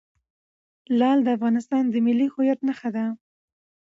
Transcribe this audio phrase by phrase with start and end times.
[0.99, 3.05] لعل د افغانستان د ملي هویت نښه ده.